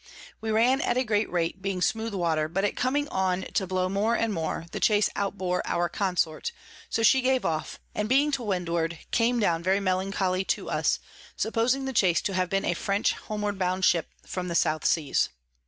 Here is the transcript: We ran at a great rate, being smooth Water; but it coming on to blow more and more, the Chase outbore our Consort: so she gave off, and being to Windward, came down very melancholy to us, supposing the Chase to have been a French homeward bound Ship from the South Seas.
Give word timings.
We 0.41 0.49
ran 0.49 0.81
at 0.81 0.97
a 0.97 1.03
great 1.03 1.31
rate, 1.31 1.61
being 1.61 1.79
smooth 1.79 2.15
Water; 2.15 2.47
but 2.47 2.63
it 2.63 2.75
coming 2.75 3.07
on 3.09 3.43
to 3.53 3.67
blow 3.67 3.87
more 3.87 4.15
and 4.15 4.33
more, 4.33 4.65
the 4.71 4.79
Chase 4.79 5.11
outbore 5.15 5.61
our 5.63 5.89
Consort: 5.89 6.51
so 6.89 7.03
she 7.03 7.21
gave 7.21 7.45
off, 7.45 7.79
and 7.93 8.09
being 8.09 8.31
to 8.31 8.41
Windward, 8.41 8.97
came 9.11 9.39
down 9.39 9.61
very 9.61 9.79
melancholy 9.79 10.43
to 10.45 10.71
us, 10.71 10.97
supposing 11.37 11.85
the 11.85 11.93
Chase 11.93 12.19
to 12.23 12.33
have 12.33 12.49
been 12.49 12.65
a 12.65 12.73
French 12.73 13.13
homeward 13.13 13.59
bound 13.59 13.85
Ship 13.85 14.07
from 14.25 14.47
the 14.47 14.55
South 14.55 14.85
Seas. 14.85 15.29